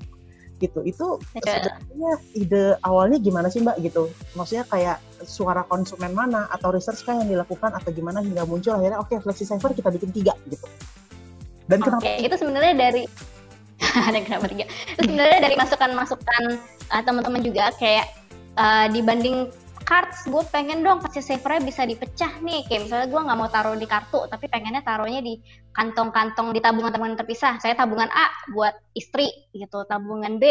gitu. 0.61 0.85
Itu 0.85 1.17
sebenarnya 1.33 2.13
ide 2.37 2.77
awalnya 2.85 3.17
gimana 3.17 3.49
sih 3.49 3.65
mbak 3.65 3.81
gitu? 3.81 4.13
Maksudnya 4.37 4.69
kayak 4.69 5.01
suara 5.25 5.65
konsumen 5.65 6.13
mana 6.13 6.45
atau 6.53 6.69
research 6.69 7.01
kan 7.01 7.25
yang 7.25 7.33
dilakukan 7.33 7.73
atau 7.73 7.89
gimana 7.89 8.21
hingga 8.21 8.45
muncul? 8.45 8.77
Akhirnya 8.77 9.01
oke 9.01 9.09
okay, 9.09 9.25
Flexi 9.25 9.49
Saver 9.49 9.73
kita 9.73 9.89
bikin 9.89 10.13
tiga 10.13 10.37
gitu 10.45 10.69
dan 11.67 11.79
okay, 11.79 11.87
kenapa? 11.87 12.25
itu 12.27 12.35
sebenarnya 12.39 12.73
dari 12.75 13.03
ada 14.09 14.17
kenapa 14.23 14.45
tiga? 14.51 14.65
Itu 14.95 15.01
sebenarnya 15.07 15.39
dari 15.43 15.55
masukan-masukan 15.59 16.43
uh, 16.91 17.01
teman-teman 17.03 17.41
juga 17.43 17.71
kayak 17.77 18.07
uh, 18.57 18.87
dibanding 18.91 19.51
cards 19.83 20.25
gue 20.25 20.43
pengen 20.49 20.81
dong 20.81 21.03
kasih 21.03 21.21
savernya 21.21 21.61
bisa 21.67 21.83
dipecah 21.83 22.39
nih. 22.41 22.65
Kayak 22.65 22.81
misalnya 22.87 23.07
gue 23.11 23.21
nggak 23.21 23.37
mau 23.37 23.49
taruh 23.51 23.75
di 23.75 23.87
kartu 23.87 24.25
tapi 24.31 24.47
pengennya 24.47 24.81
taruhnya 24.81 25.19
di 25.19 25.37
kantong-kantong 25.75 26.55
di 26.55 26.59
tabungan-tabungan 26.63 27.19
terpisah. 27.19 27.59
Saya 27.59 27.75
tabungan 27.75 28.07
A 28.09 28.31
buat 28.55 28.73
istri 28.95 29.29
gitu 29.53 29.83
tabungan 29.85 30.39
B 30.41 30.49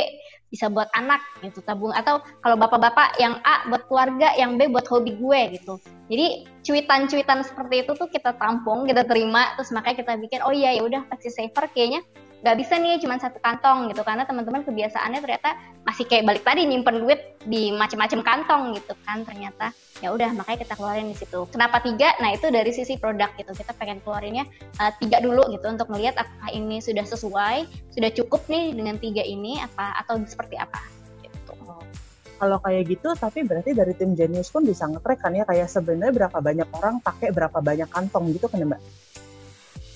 bisa 0.53 0.69
buat 0.69 0.93
anak 0.93 1.25
gitu 1.41 1.65
tabung 1.65 1.97
atau 1.97 2.21
kalau 2.45 2.61
bapak-bapak 2.61 3.17
yang 3.17 3.41
A 3.43 3.65
buat 3.67 3.89
keluarga 3.89 4.37
yang 4.37 4.61
B 4.61 4.69
buat 4.69 4.85
hobi 4.87 5.17
gue 5.17 5.41
gitu. 5.59 5.81
Jadi 6.13 6.47
cuitan-cuitan 6.63 7.41
seperti 7.43 7.89
itu 7.89 7.93
tuh 7.97 8.07
kita 8.13 8.37
tampung 8.37 8.85
kita 8.85 9.09
terima 9.09 9.57
terus 9.57 9.73
makanya 9.73 10.05
kita 10.05 10.13
bikin 10.21 10.41
oh 10.45 10.53
iya 10.53 10.77
ya 10.77 10.85
udah 10.85 11.09
kasih 11.11 11.33
saver 11.33 11.67
kayaknya 11.73 12.05
nggak 12.43 12.57
bisa 12.59 12.75
nih 12.77 12.99
cuma 12.99 13.17
satu 13.23 13.39
kantong 13.39 13.89
gitu. 13.95 14.03
Karena 14.03 14.27
teman-teman 14.27 14.67
kebiasaannya 14.67 15.23
ternyata 15.23 15.55
masih 15.87 16.05
kayak 16.11 16.27
balik 16.27 16.43
tadi 16.43 16.67
nyimpen 16.67 17.07
duit 17.07 17.39
di 17.47 17.71
macam-macam 17.71 18.21
kantong 18.21 18.63
gitu 18.75 18.93
kan. 19.07 19.23
Ternyata 19.23 19.71
ya 20.03 20.11
udah 20.11 20.35
makanya 20.35 20.67
kita 20.67 20.75
keluarin 20.75 21.09
di 21.09 21.17
situ. 21.17 21.47
Kenapa 21.55 21.79
tiga? 21.79 22.19
Nah 22.19 22.35
itu 22.35 22.51
dari 22.51 22.75
sisi 22.75 22.99
produk 22.99 23.31
gitu. 23.39 23.55
Kita 23.55 23.73
pengen 23.79 24.03
keluarinnya 24.03 24.45
uh, 24.83 24.93
tiga 24.99 25.23
dulu 25.23 25.47
gitu 25.55 25.71
untuk 25.71 25.87
melihat 25.95 26.19
apakah 26.19 26.51
ini 26.51 26.83
sudah 26.83 27.07
sesuai 27.07 27.71
sudah 27.95 28.11
cukup 28.11 28.43
nih 28.51 28.75
dengan 28.75 28.99
tiga 28.99 29.23
ini 29.23 29.63
apa 29.63 30.03
atau 30.03 30.19
seperti 30.27 30.59
apa 30.59 30.83
gitu. 31.23 31.55
Kalau 32.43 32.59
kayak 32.59 32.91
gitu 32.91 33.15
tapi 33.15 33.47
berarti 33.47 33.71
dari 33.71 33.95
tim 33.95 34.19
Genius 34.19 34.51
pun 34.51 34.67
bisa 34.67 34.91
ngetrack 34.91 35.23
kan 35.23 35.31
ya 35.31 35.47
kayak 35.47 35.71
sebenarnya 35.71 36.27
berapa 36.27 36.39
banyak 36.43 36.69
orang 36.75 36.99
pakai 36.99 37.31
berapa 37.31 37.63
banyak 37.63 37.87
kantong 37.87 38.35
gitu 38.35 38.51
kan 38.51 38.67
mbak 38.67 38.83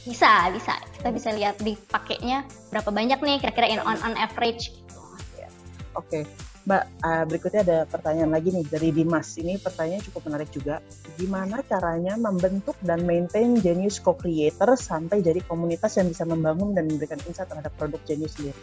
bisa, 0.06 0.48
bisa. 0.54 0.74
Kita 0.96 1.10
bisa 1.10 1.28
lihat 1.34 1.58
dipakainya 1.58 2.46
berapa 2.70 2.88
banyak 2.94 3.18
nih 3.18 3.36
kira-kira 3.42 3.66
in 3.66 3.82
on 3.82 3.98
on 4.06 4.14
average. 4.14 4.72
Oke, 5.96 6.22
okay. 6.22 6.22
Mbak. 6.66 6.84
Uh, 7.02 7.24
berikutnya 7.26 7.60
ada 7.66 7.78
pertanyaan 7.88 8.30
lagi 8.30 8.52
nih 8.52 8.64
dari 8.68 8.88
Dimas. 8.94 9.34
Ini 9.40 9.58
pertanyaan 9.58 10.02
cukup 10.06 10.30
menarik 10.30 10.50
juga. 10.54 10.78
Gimana 11.18 11.66
caranya 11.66 12.14
membentuk 12.20 12.78
dan 12.84 13.02
maintain 13.02 13.58
Genius 13.58 13.98
Co-Creator 13.98 14.78
sampai 14.78 15.24
jadi 15.24 15.40
komunitas 15.46 15.96
yang 15.98 16.06
bisa 16.06 16.22
membangun 16.22 16.76
dan 16.76 16.86
memberikan 16.86 17.18
insight 17.26 17.48
terhadap 17.48 17.72
produk 17.74 17.98
Genius 18.06 18.36
sendiri? 18.36 18.60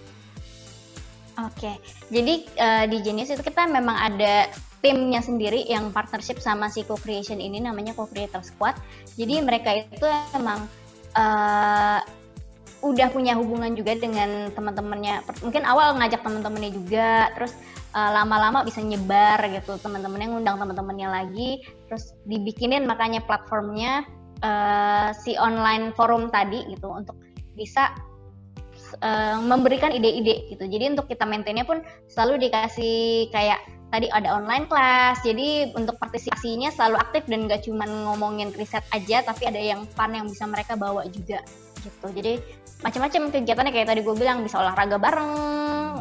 Oke, 1.33 1.65
okay. 1.65 1.75
jadi 2.13 2.33
uh, 2.61 2.85
di 2.85 2.97
Genius 3.01 3.33
itu 3.33 3.41
kita 3.41 3.65
memang 3.65 3.97
ada 3.97 4.53
timnya 4.85 5.23
sendiri 5.23 5.65
yang 5.65 5.89
partnership 5.89 6.37
sama 6.37 6.69
si 6.69 6.85
co-creation 6.85 7.41
ini 7.41 7.57
namanya 7.57 7.97
co-creator 7.97 8.45
squad. 8.45 8.77
Jadi 9.17 9.41
mereka 9.41 9.73
itu 9.73 10.05
emang 10.37 10.69
uh, 11.17 11.99
udah 12.83 13.07
punya 13.15 13.33
hubungan 13.39 13.73
juga 13.79 13.95
dengan 13.95 14.51
teman-temannya. 14.51 15.23
Mungkin 15.39 15.63
awal 15.63 15.95
ngajak 15.97 16.19
teman-temannya 16.19 16.71
juga, 16.75 17.31
terus 17.31 17.55
uh, 17.95 18.11
lama-lama 18.11 18.67
bisa 18.67 18.83
nyebar 18.83 19.39
gitu 19.47 19.79
teman-temannya 19.79 20.35
ngundang 20.35 20.59
teman-temannya 20.59 21.07
lagi, 21.07 21.63
terus 21.87 22.11
dibikinin 22.27 22.83
makanya 22.83 23.23
platformnya 23.23 24.03
uh, 24.43 25.15
si 25.15 25.39
online 25.39 25.95
forum 25.95 26.27
tadi 26.27 26.67
gitu 26.67 26.91
untuk 26.91 27.15
bisa 27.55 27.95
uh, 28.99 29.39
memberikan 29.39 29.95
ide-ide 29.95 30.51
gitu. 30.51 30.67
Jadi 30.67 30.91
untuk 30.91 31.07
kita 31.07 31.23
maintainnya 31.23 31.63
pun 31.63 31.79
selalu 32.11 32.51
dikasih 32.51 33.31
kayak 33.31 33.63
tadi 33.93 34.09
ada 34.09 34.41
online 34.41 34.65
class. 34.65 35.21
Jadi 35.21 35.69
untuk 35.77 36.01
partisipasinya 36.01 36.73
selalu 36.73 36.97
aktif 36.97 37.29
dan 37.29 37.45
gak 37.45 37.69
cuma 37.69 37.85
ngomongin 37.85 38.49
riset 38.57 38.81
aja 38.89 39.21
tapi 39.21 39.45
ada 39.45 39.61
yang 39.61 39.85
fun 39.93 40.09
yang 40.17 40.25
bisa 40.25 40.49
mereka 40.49 40.73
bawa 40.73 41.05
juga 41.13 41.45
gitu. 41.85 42.07
Jadi 42.09 42.41
macam-macam 42.81 43.29
kegiatannya 43.29 43.71
kayak 43.71 43.87
tadi 43.93 44.01
gue 44.01 44.15
bilang 44.17 44.41
bisa 44.41 44.59
olahraga 44.59 44.97
bareng 44.97 45.31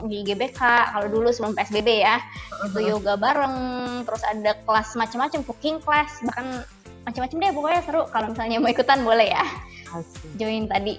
di 0.08 0.24
GBK 0.26 0.58
kalau 0.90 1.06
dulu 1.06 1.30
sebelum 1.30 1.54
PSBB 1.54 2.02
ya 2.02 2.18
itu 2.66 2.78
yoga 2.82 3.14
bareng 3.14 3.54
terus 4.02 4.22
ada 4.26 4.58
kelas 4.66 4.98
macam-macam 4.98 5.46
cooking 5.46 5.78
class 5.78 6.18
bahkan 6.26 6.66
macam-macam 7.06 7.36
deh 7.38 7.52
pokoknya 7.52 7.80
seru. 7.84 8.02
Kalau 8.08 8.26
misalnya 8.32 8.56
mau 8.62 8.70
ikutan 8.72 9.04
boleh 9.04 9.28
ya. 9.30 9.44
Asik. 9.92 10.40
join 10.40 10.64
tadi. 10.64 10.96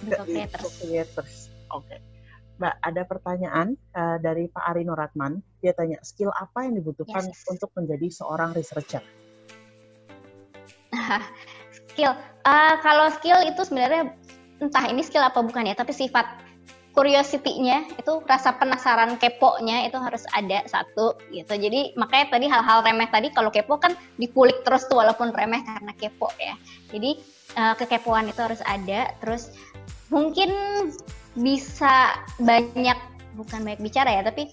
Untuk 0.00 0.24
creators 0.80 1.52
oke. 1.68 1.84
okay. 1.84 2.00
Mbak, 2.60 2.74
ada 2.84 3.02
pertanyaan 3.08 3.72
uh, 3.96 4.20
dari 4.20 4.44
Pak 4.52 4.60
Ari 4.68 4.84
Nuratman. 4.84 5.40
Dia 5.64 5.72
tanya, 5.72 5.96
skill 6.04 6.28
apa 6.28 6.68
yang 6.68 6.76
dibutuhkan 6.76 7.24
yes. 7.24 7.48
untuk 7.48 7.72
menjadi 7.72 8.12
seorang 8.12 8.52
researcher? 8.52 9.00
skill, 11.88 12.12
uh, 12.44 12.74
kalau 12.84 13.08
skill 13.16 13.40
itu 13.48 13.64
sebenarnya 13.64 14.12
entah 14.60 14.84
ini 14.92 15.00
skill 15.00 15.24
apa 15.24 15.40
bukan 15.40 15.72
ya, 15.72 15.74
tapi 15.74 15.96
sifat 15.96 16.28
curiosity-nya 16.92 17.96
itu 17.96 18.20
rasa 18.28 18.52
penasaran 18.60 19.16
kepo-nya 19.16 19.88
itu 19.88 19.96
harus 19.96 20.28
ada 20.36 20.60
satu 20.68 21.16
gitu. 21.32 21.56
Jadi 21.56 21.96
makanya 21.96 22.36
tadi 22.36 22.44
hal-hal 22.50 22.84
remeh 22.84 23.08
tadi 23.08 23.32
kalau 23.32 23.48
kepo 23.48 23.80
kan 23.80 23.96
dikulik 24.20 24.60
terus 24.66 24.84
tuh 24.84 25.00
walaupun 25.00 25.32
remeh 25.32 25.64
karena 25.64 25.96
kepo 25.96 26.28
ya. 26.36 26.60
Jadi 26.92 27.16
uh, 27.56 27.72
kekepoan 27.78 28.28
itu 28.28 28.40
harus 28.42 28.60
ada. 28.66 29.16
Terus 29.22 29.54
mungkin 30.10 30.50
bisa 31.38 32.18
banyak 32.42 32.98
bukan 33.38 33.62
banyak 33.62 33.80
bicara 33.80 34.10
ya 34.18 34.22
tapi 34.26 34.50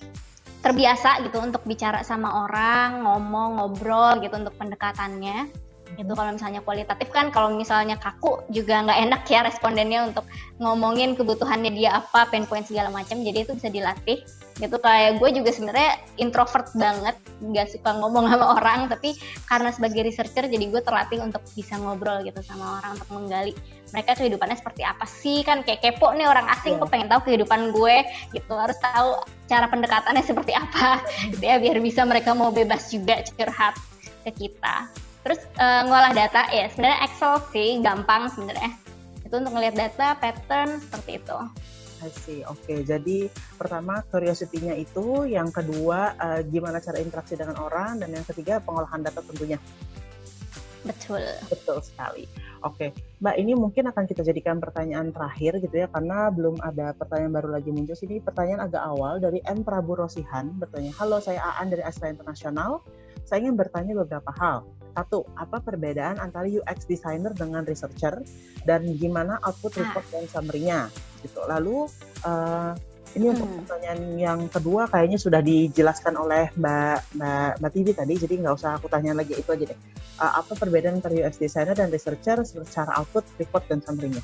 terbiasa 0.61 1.21
gitu 1.25 1.37
untuk 1.41 1.61
bicara 1.65 2.01
sama 2.01 2.45
orang 2.45 3.05
ngomong 3.05 3.61
ngobrol 3.61 4.21
gitu 4.21 4.35
untuk 4.37 4.53
pendekatannya 4.57 5.66
itu 5.95 6.11
kalau 6.11 6.31
misalnya 6.35 6.61
kualitatif 6.61 7.07
kan 7.15 7.31
kalau 7.31 7.55
misalnya 7.55 7.95
kaku 7.95 8.43
juga 8.51 8.83
nggak 8.83 8.99
enak 9.07 9.21
ya 9.31 9.39
respondennya 9.47 10.11
untuk 10.11 10.27
ngomongin 10.59 11.15
kebutuhannya 11.15 11.71
dia 11.71 12.03
apa 12.03 12.27
pain 12.27 12.43
point 12.43 12.67
segala 12.67 12.91
macam. 12.91 13.23
Jadi 13.23 13.47
itu 13.47 13.51
bisa 13.55 13.71
dilatih. 13.71 14.19
Gitu 14.57 14.73
kayak 14.81 15.21
gue 15.21 15.29
juga 15.41 15.49
sebenarnya 15.53 15.91
introvert 16.19 16.67
banget. 16.75 17.15
Nggak 17.39 17.67
suka 17.77 17.89
ngomong 17.97 18.27
sama 18.27 18.45
orang 18.59 18.79
tapi 18.91 19.15
karena 19.47 19.69
sebagai 19.71 20.01
researcher 20.03 20.45
jadi 20.51 20.65
gue 20.67 20.81
terlatih 20.83 21.23
untuk 21.23 21.41
bisa 21.55 21.79
ngobrol 21.79 22.19
gitu 22.27 22.41
sama 22.43 22.81
orang 22.81 22.99
untuk 22.99 23.09
menggali 23.15 23.53
mereka 23.95 24.19
kehidupannya 24.19 24.57
seperti 24.59 24.83
apa 24.83 25.05
sih. 25.07 25.41
Kan 25.47 25.63
kayak 25.63 25.81
kepo 25.81 26.11
nih 26.13 26.27
orang 26.27 26.45
asing 26.51 26.75
yeah. 26.75 26.83
kok 26.83 26.91
pengen 26.91 27.07
tahu 27.07 27.21
kehidupan 27.31 27.71
gue 27.71 27.95
gitu. 28.35 28.53
Harus 28.53 28.77
tahu 28.83 29.23
cara 29.47 29.65
pendekatannya 29.71 30.23
seperti 30.29 30.51
apa. 30.51 31.01
Gitu 31.31 31.41
ya 31.41 31.57
biar 31.57 31.79
bisa 31.79 32.03
mereka 32.03 32.35
mau 32.35 32.51
bebas 32.51 32.91
juga 32.91 33.23
curhat 33.23 33.73
ke 34.27 34.33
kita 34.35 35.06
Terus 35.27 35.43
uh, 35.59 35.83
ngolah 35.91 36.15
data 36.15 36.47
ya 36.55 36.71
sebenarnya 36.71 37.03
Excel 37.03 37.35
sih 37.51 37.83
gampang 37.83 38.31
sebenarnya. 38.31 38.71
Itu 39.27 39.43
untuk 39.43 39.59
ngelihat 39.59 39.75
data, 39.75 40.15
pattern 40.15 40.79
seperti 40.79 41.19
itu. 41.19 41.37
I 41.99 42.07
see. 42.15 42.39
Oke, 42.47 42.63
okay. 42.63 42.79
jadi 42.87 43.27
pertama 43.59 43.99
curiosity-nya 44.07 44.79
itu, 44.79 45.27
yang 45.27 45.51
kedua 45.51 46.15
uh, 46.15 46.39
gimana 46.47 46.79
cara 46.79 47.03
interaksi 47.03 47.35
dengan 47.35 47.59
orang, 47.59 47.99
dan 47.99 48.15
yang 48.15 48.23
ketiga 48.23 48.63
pengolahan 48.63 49.03
data 49.03 49.19
tentunya. 49.19 49.59
Betul. 50.87 51.27
Betul 51.51 51.83
sekali. 51.83 52.23
Oke, 52.63 52.95
Mbak, 53.19 53.35
ini 53.35 53.51
mungkin 53.51 53.91
akan 53.91 54.07
kita 54.07 54.23
jadikan 54.23 54.63
pertanyaan 54.63 55.11
terakhir 55.11 55.59
gitu 55.59 55.75
ya, 55.75 55.91
karena 55.91 56.31
belum 56.31 56.63
ada 56.63 56.95
pertanyaan 56.95 57.33
baru 57.35 57.49
lagi 57.51 57.69
muncul. 57.75 57.99
Ini 57.99 58.23
pertanyaan 58.23 58.63
agak 58.63 58.83
awal 58.95 59.19
dari 59.19 59.43
M. 59.43 59.67
Prabu 59.67 59.99
Rosihan 59.99 60.55
bertanya, 60.55 60.95
Halo, 60.95 61.19
saya 61.19 61.43
Aan 61.59 61.67
dari 61.67 61.83
Astra 61.83 62.07
Internasional. 62.07 62.79
Saya 63.27 63.43
ingin 63.43 63.59
bertanya 63.59 63.91
beberapa 63.91 64.31
hal. 64.39 64.63
Satu, 64.97 65.29
apa 65.37 65.61
perbedaan 65.61 66.17
antara 66.17 66.49
UX 66.49 66.89
designer 66.89 67.29
dengan 67.37 67.61
researcher 67.61 68.17
dan 68.65 68.81
gimana 68.97 69.37
output 69.45 69.77
ah. 69.77 69.85
report 69.85 70.05
dan 70.09 70.25
summary-nya 70.25 70.89
gitu. 71.21 71.45
Lalu 71.45 71.85
uh, 72.25 72.73
Ini 73.15 73.33
untuk 73.33 73.49
Hmm. 73.49 73.57
pertanyaan 73.63 74.01
yang 74.19 74.39
kedua 74.51 74.85
kayaknya 74.91 75.17
sudah 75.17 75.41
dijelaskan 75.41 76.19
oleh 76.19 76.51
Mbak 76.53 77.17
Mbak 77.17 77.51
Mbak 77.63 77.71
Tivi 77.73 77.91
tadi, 77.95 78.13
jadi 78.19 78.33
nggak 78.45 78.55
usah 78.59 78.77
aku 78.77 78.91
tanya 78.91 79.15
lagi 79.15 79.33
itu 79.33 79.47
aja 79.47 79.63
deh. 79.73 79.79
Uh, 80.19 80.43
apa 80.43 80.53
perbedaan 80.53 80.99
antara 80.99 81.15
UX 81.15 81.39
designer 81.39 81.73
dan 81.73 81.89
researcher 81.89 82.37
secara 82.45 82.93
output, 82.99 83.25
report 83.41 83.63
dan 83.71 83.79
summary-nya? 83.81 84.21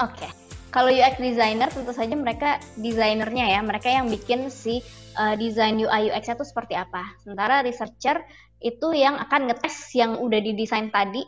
Oke. 0.00 0.30
Kalau 0.72 0.88
UX 0.88 1.20
designer 1.20 1.68
tentu 1.68 1.92
saja 1.92 2.16
mereka 2.16 2.56
desainernya 2.80 3.52
ya, 3.52 3.60
mereka 3.60 3.92
yang 3.92 4.08
bikin 4.08 4.48
si 4.48 4.80
uh, 5.20 5.36
desain 5.36 5.76
UI 5.76 6.08
UX 6.08 6.32
itu 6.32 6.46
seperti 6.48 6.72
apa. 6.78 7.12
Sementara 7.20 7.60
researcher 7.60 8.24
itu 8.62 8.94
yang 8.94 9.18
akan 9.18 9.50
ngetes 9.50 9.92
yang 9.92 10.16
udah 10.16 10.38
didesain 10.38 10.88
tadi 10.88 11.22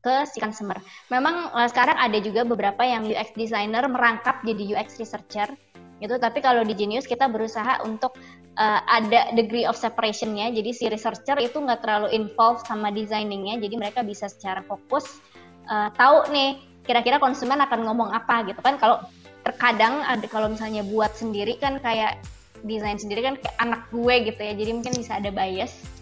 ke 0.00 0.24
si 0.24 0.40
customer. 0.40 0.80
Memang 1.12 1.52
uh, 1.52 1.68
sekarang 1.68 2.00
ada 2.00 2.16
juga 2.24 2.42
beberapa 2.48 2.80
yang 2.80 3.04
UX 3.04 3.36
designer 3.36 3.84
merangkap 3.84 4.40
jadi 4.42 4.78
UX 4.78 4.96
researcher 4.96 5.52
gitu, 6.00 6.16
tapi 6.16 6.40
kalau 6.40 6.64
di 6.64 6.72
Genius 6.72 7.04
kita 7.04 7.28
berusaha 7.28 7.84
untuk 7.84 8.16
uh, 8.56 8.80
ada 8.88 9.36
degree 9.36 9.68
of 9.68 9.76
separation-nya. 9.76 10.48
Jadi 10.56 10.70
si 10.72 10.88
researcher 10.88 11.36
itu 11.36 11.60
nggak 11.60 11.84
terlalu 11.84 12.16
involved 12.16 12.64
sama 12.64 12.88
designing-nya, 12.88 13.60
jadi 13.60 13.74
mereka 13.76 14.00
bisa 14.00 14.32
secara 14.32 14.64
fokus 14.64 15.20
uh, 15.68 15.92
tahu 15.92 16.32
nih 16.32 16.56
kira-kira 16.88 17.20
konsumen 17.20 17.60
akan 17.60 17.84
ngomong 17.84 18.10
apa 18.10 18.48
gitu 18.48 18.58
kan 18.64 18.80
kalau 18.80 19.04
terkadang 19.44 20.00
ada 20.04 20.24
kalau 20.26 20.48
misalnya 20.48 20.80
buat 20.84 21.12
sendiri 21.12 21.60
kan 21.60 21.76
kayak 21.78 22.20
desain 22.64 22.96
sendiri 22.96 23.24
kan 23.24 23.34
kayak 23.40 23.56
anak 23.60 23.84
gue 23.92 24.14
gitu 24.32 24.40
ya 24.40 24.52
jadi 24.56 24.70
mungkin 24.72 24.92
bisa 24.96 25.20
ada 25.20 25.28
bias. 25.32 25.99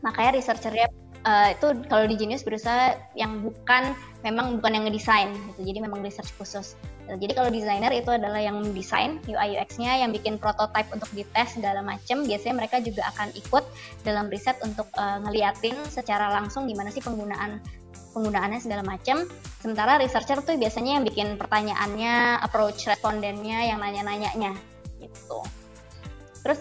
Makanya 0.00 0.38
researchernya 0.38 0.88
uh, 1.26 1.48
itu 1.52 1.66
kalau 1.90 2.04
di 2.06 2.16
Genius 2.16 2.46
berusaha 2.46 2.96
yang 3.18 3.42
bukan 3.42 3.92
memang 4.22 4.60
bukan 4.60 4.72
yang 4.76 4.84
ngedesain 4.88 5.32
gitu 5.32 5.60
jadi 5.74 5.78
memang 5.84 6.04
research 6.04 6.30
khusus 6.36 6.76
jadi 7.10 7.32
kalau 7.34 7.50
desainer 7.50 7.90
itu 7.90 8.06
adalah 8.14 8.38
yang 8.38 8.62
mendesain 8.62 9.18
UI 9.26 9.58
UX-nya 9.58 9.98
yang 9.98 10.14
bikin 10.14 10.38
prototype 10.38 10.86
untuk 10.94 11.10
dites 11.10 11.58
segala 11.58 11.82
macam 11.82 12.22
biasanya 12.22 12.54
mereka 12.54 12.78
juga 12.78 13.02
akan 13.10 13.34
ikut 13.34 13.64
dalam 14.06 14.30
riset 14.30 14.54
untuk 14.62 14.86
uh, 14.94 15.18
ngeliatin 15.26 15.74
secara 15.90 16.30
langsung 16.30 16.70
gimana 16.70 16.94
sih 16.94 17.02
penggunaan 17.02 17.58
penggunaannya 18.10 18.60
segala 18.62 18.82
macam. 18.82 19.26
Sementara 19.62 19.98
researcher 20.02 20.42
tuh 20.42 20.58
biasanya 20.58 20.98
yang 20.98 21.04
bikin 21.06 21.38
pertanyaannya, 21.38 22.42
approach 22.42 22.90
respondennya, 22.90 23.70
yang 23.70 23.78
nanya-nanyanya 23.78 24.56
gitu. 24.98 25.40
Terus 26.42 26.60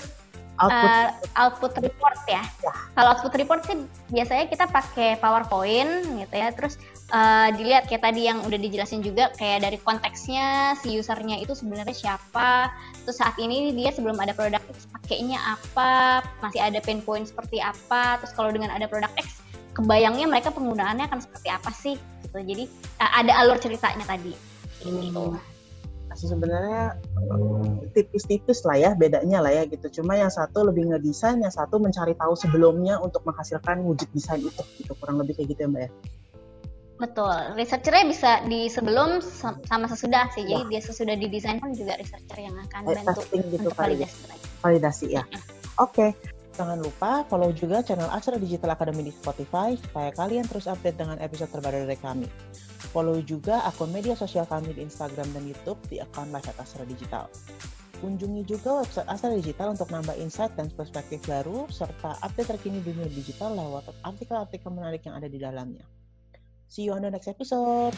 Output 0.60 0.92
uh, 0.92 1.08
output 1.40 1.74
report 1.80 2.20
ya. 2.28 2.44
Ya. 2.44 2.74
Kalau 2.94 3.16
output 3.16 3.34
report 3.40 3.62
sih 3.64 3.80
biasanya 4.12 4.46
kita 4.52 4.66
pakai 4.68 5.16
PowerPoint 5.24 6.20
gitu 6.20 6.36
ya. 6.36 6.52
Terus 6.52 6.76
uh, 7.16 7.48
dilihat 7.56 7.88
kayak 7.88 8.04
tadi 8.04 8.28
yang 8.28 8.44
udah 8.44 8.60
dijelasin 8.60 9.00
juga 9.00 9.32
kayak 9.40 9.64
dari 9.64 9.78
konteksnya 9.80 10.76
si 10.84 11.00
usernya 11.00 11.40
itu 11.40 11.56
sebenarnya 11.56 11.96
siapa. 11.96 12.76
Terus 13.08 13.18
saat 13.24 13.40
ini 13.40 13.72
dia 13.72 13.96
sebelum 13.96 14.20
ada 14.20 14.36
produk 14.36 14.60
X 14.68 14.92
pakainya 14.92 15.40
apa, 15.40 16.22
masih 16.44 16.60
ada 16.60 16.84
pain 16.84 17.00
point 17.00 17.24
seperti 17.24 17.64
apa. 17.64 18.20
Terus 18.20 18.36
kalau 18.36 18.52
dengan 18.52 18.76
ada 18.76 18.84
produk 18.86 19.10
X 19.16 19.40
kebayangnya 19.80 20.28
mereka 20.28 20.52
penggunaannya 20.52 21.08
akan 21.08 21.20
seperti 21.24 21.48
apa 21.48 21.72
sih 21.72 21.96
gitu. 22.28 22.36
Jadi 22.36 22.64
uh, 23.00 23.12
ada 23.16 23.32
alur 23.40 23.56
ceritanya 23.58 24.04
tadi. 24.04 24.36
Gitu. 24.84 25.24
Masih 26.20 26.36
sebenarnya 26.36 27.00
tipis-tipis 27.96 28.68
lah 28.68 28.76
ya 28.76 28.92
bedanya 28.92 29.40
lah 29.40 29.56
ya 29.56 29.64
gitu. 29.64 30.04
Cuma 30.04 30.20
yang 30.20 30.28
satu 30.28 30.68
lebih 30.68 30.92
ngedesain, 30.92 31.40
yang 31.40 31.48
satu 31.48 31.80
mencari 31.80 32.12
tahu 32.12 32.36
sebelumnya 32.36 33.00
untuk 33.00 33.24
menghasilkan 33.24 33.80
wujud 33.88 34.04
desain 34.12 34.44
itu 34.44 34.60
gitu. 34.84 34.92
Kurang 35.00 35.24
lebih 35.24 35.40
kayak 35.40 35.56
gitu 35.56 35.64
ya 35.64 35.70
Mbak 35.72 35.82
ya. 35.88 35.92
Betul, 37.00 37.36
researchernya 37.56 38.04
bisa 38.12 38.32
di 38.52 38.68
sebelum 38.68 39.24
sam- 39.24 39.64
sama 39.64 39.88
sesudah 39.88 40.28
sih. 40.36 40.44
Jadi 40.44 40.68
Ya. 40.68 40.72
dia 40.76 40.82
sesudah 40.84 41.16
didesain 41.16 41.64
pun 41.64 41.72
juga 41.72 41.96
researcher 41.96 42.36
yang 42.44 42.56
akan 42.68 42.82
Kayak 42.84 43.00
bantu 43.08 43.22
testing 43.24 43.44
gitu 43.48 43.56
untuk 43.64 43.72
ya. 43.72 43.80
validasi. 43.80 44.20
Validasi 44.60 45.06
ya. 45.16 45.24
Oke. 45.80 46.08
Jangan 46.60 46.84
lupa 46.84 47.24
follow 47.32 47.56
juga 47.56 47.80
channel 47.80 48.12
Astra 48.12 48.36
Digital 48.36 48.76
Academy 48.76 49.08
di 49.08 49.16
Spotify 49.16 49.80
supaya 49.80 50.12
kalian 50.12 50.44
terus 50.44 50.68
update 50.68 51.00
dengan 51.00 51.16
episode 51.24 51.48
terbaru 51.56 51.88
dari 51.88 51.96
kami. 51.96 52.28
Follow 52.90 53.22
juga 53.22 53.62
akun 53.70 53.94
media 53.94 54.18
sosial 54.18 54.50
kami 54.50 54.74
di 54.74 54.82
Instagram 54.82 55.30
dan 55.30 55.46
YouTube 55.46 55.78
di 55.88 56.02
akun 56.02 56.34
at 56.34 56.58
Astra 56.58 56.82
Digital. 56.90 57.30
Kunjungi 58.00 58.48
juga 58.48 58.82
website 58.82 59.06
Astra 59.12 59.30
Digital 59.36 59.76
untuk 59.76 59.92
nambah 59.92 60.16
insight 60.18 60.56
dan 60.56 60.72
perspektif 60.72 61.20
baru 61.28 61.68
serta 61.70 62.18
update 62.24 62.56
terkini 62.56 62.80
dunia 62.80 63.06
digital 63.12 63.54
lewat 63.54 63.92
artikel-artikel 64.02 64.72
menarik 64.72 65.04
yang 65.04 65.20
ada 65.20 65.28
di 65.28 65.38
dalamnya. 65.38 65.84
See 66.72 66.88
you 66.88 66.96
on 66.96 67.04
the 67.04 67.12
next 67.12 67.28
episode. 67.28 67.94